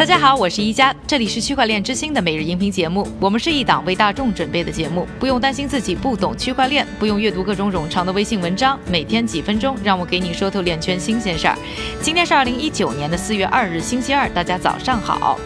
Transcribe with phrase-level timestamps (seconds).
[0.00, 3.06] 大家好，我是一加，这里是区块链之星的每日音频节目。
[3.20, 11.54] 我们是一档为大众准备的节目，不用担心自己不懂区块链，不用阅读各种冗长的微信文章，每天几分钟，让我给你说透链圈新鲜事儿。
[12.00, 15.38] 今天是二零一九年的四月二日，星期二，大家早上好。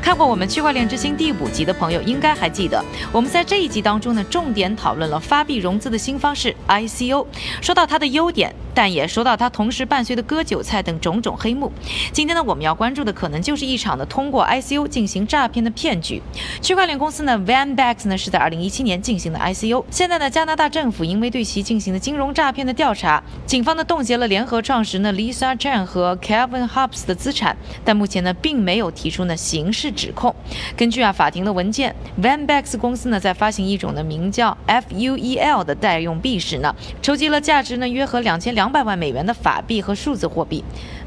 [0.00, 7.26] 看过我们区块链之星第五集的朋友，应该还记得，我们在这一集当中呢，重点讨论了发币融资的新方式 ICO，
[7.60, 8.54] 说到它的优点。
[8.74, 11.72] 但也说到它同时伴随的割韭菜等种种黑幕。
[12.12, 16.22] 今天呢，我们要关注的可能就是一场呢通过 ICO 进行诈骗的骗局。
[16.62, 19.84] 区块链公司呢，VanBax 呢是在2017年进行的 ICO。
[19.90, 30.34] 现在呢，加拿大政府因为对其进行的金融诈骗的调查，警方呢冻结了联合创始呢 Lisa Chan 和 Kevin Hobbs 的资产，但目前呢并没有提出呢刑事指控。
[30.76, 38.48] 根据啊法庭的文件，VanBax 公司呢在发行一种呢名叫 FUEL 的代用币时呢，筹集了价值呢约合两千。
[38.58, 40.64] 两百万美元的法币和数字货币。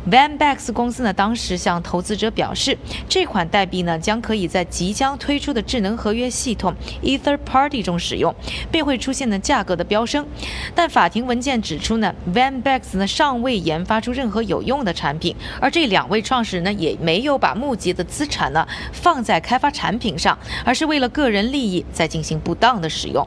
[0.09, 2.75] VanBax 公司呢，当时向投资者表示，
[3.07, 8.33] 这款代币呢将可以在即将推出的智能合约系统 EtherParty 中使用，
[8.71, 10.25] 并会出现呢价格的飙升。
[10.73, 23.25] 但法庭文件指出呢，VanBax 呢尚未研发出任何有用的产品，而这两位创始人呢也没有把募集的资产呢放在开发产品上，而是为了个人利益在进行不当的使用。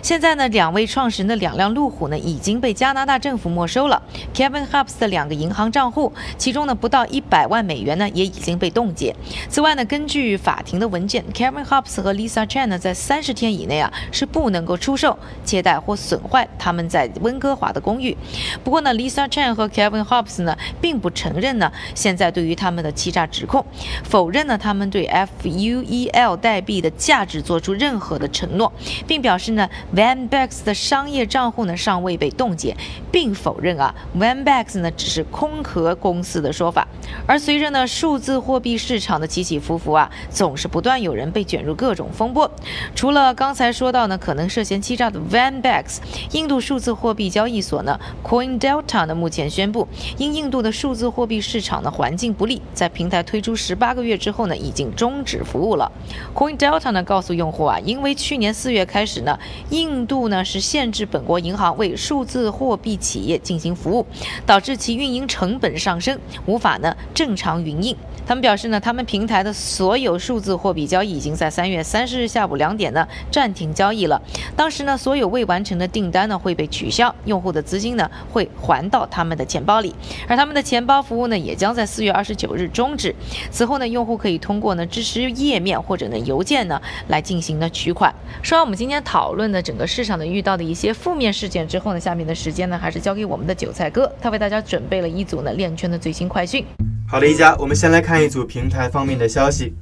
[0.00, 4.02] 现在呢，两位创始人的两辆路虎呢已经被加拿大政府没收了
[4.34, 6.05] ，Kevin Hubs 的两个银行账户。
[6.38, 9.14] 其中呢，不到一百万美元呢，也已经被冻结。
[9.48, 18.16] 此外呢，根据法庭的文件，Kevin Hobbs 和 Lisa Chan 呢，在三十天以内啊，是不能够出售、借贷或损坏他们在温哥华的公寓。
[18.62, 23.64] 不过呢，Lisa Chan 和 Kevin Hobbs 呢，并不承认呢，现在对于他们的欺诈指控，
[24.04, 28.72] 否认呢，他们对 FUEL 代币的价值做出任何的承诺，
[29.06, 32.76] 并表示呢，VanBax 的商业账户呢，尚未被冻结，
[33.10, 35.95] 并否认啊，VanBax 呢，只是空壳。
[36.00, 36.86] 公司的说法，
[37.26, 42.50] 而随着呢数字货币市场的起起伏伏啊，总是不断有人被卷入各种风波。
[42.94, 45.98] 除了刚才说到呢可能涉嫌欺诈的 VanBax，
[46.32, 49.86] 印度数字货币交易所呢 Coin Delta 呢目前宣布，
[50.18, 55.90] 因印度的数字货币市场的环境不利，在平台推出十八个月之后呢，已经终止服务了。
[56.34, 59.38] Coin Delta 呢告诉用户啊，因为去年四月开始呢，
[59.70, 64.06] 印度呢是限制本国银行为数字货币企业进行服务，
[64.44, 65.66] 导致其运营成本。
[65.86, 67.96] 上升无法呢正常营运。
[68.26, 74.20] 他们表示呢，他们平台的所有数字货币交易已经在三月三十日下午两点呢暂停交易了。
[74.56, 79.94] 当时呢，所有未完成的订单呢会被取消，用户的资金呢会还到他们的钱包里。
[80.26, 83.14] 而他们的钱包服务呢也将在四月二十九日终止。
[83.52, 88.12] 此后呢，用户可以通过呢支持页面或者呢邮件呢来进行呢取款。
[88.42, 95.76] 说完我们今天讨论的整个市场的遇到的一些负面事件之后呢，下面的时间呢还是交给我们的韭菜哥，他为大家准备了一组呢链。
[95.76, 96.64] 圈的最新快讯。
[97.08, 99.72] 好的，一家，我们先来看一组平台方面的消息。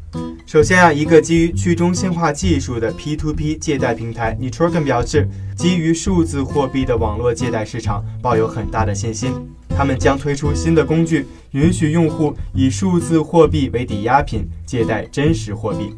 [0.44, 5.26] 首先啊，一个基于去中心化技术的 P2P 借贷平台 Nitrogen 表示，
[5.56, 9.32] 基于数字货币的网络借贷市场抱有很大的信心。
[9.70, 15.96] 他们将推出新的工具，允许用户以数字货币为抵押品借贷真实货币。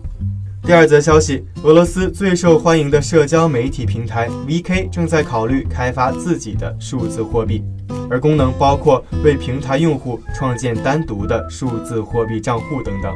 [0.66, 7.62] 第二则消息，俄罗斯最受欢迎的社交媒体平台 VK 正在考虑开发自己的数字货币。
[8.10, 13.12] 而功能包括为平台用户创建单独的数字货币账户等等。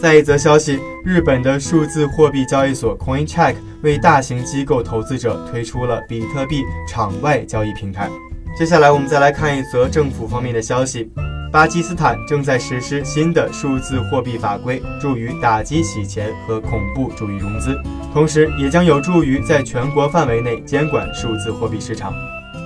[0.00, 8.08] 再一则消息，日本的数字货币交易所 CoinCheck 为大型机构投资者推出了比特币场外交易平台。
[8.56, 11.10] 接下来我们再来看一则政府方面的消息：
[11.52, 17.78] 巴基斯坦正在实施新的数字货币法规，助于打击洗钱和恐怖主义融资，
[18.10, 22.14] 同时也将有助于在全国范围内监管数字货币市场。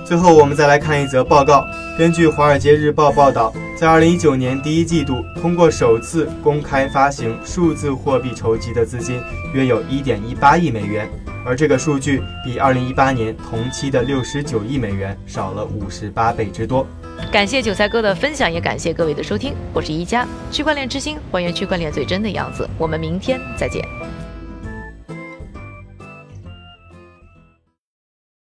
[0.05, 1.65] 最后，我们再来看一则报告。
[1.97, 9.21] 根据《华尔街日报》报道，在2019年第一季度，通过首次公开发行数字货币筹集的资金
[9.53, 11.09] 约有1.18亿美元，
[11.45, 16.87] 而这个数据比2018年同期的69亿美元少了58倍之多。
[17.31, 19.53] 感谢韭菜哥的分享，也感谢各位的收听。
[19.73, 22.67] 我是一加区块链之星，还原区块链最真的样子。
[22.77, 23.83] 我们明天再见。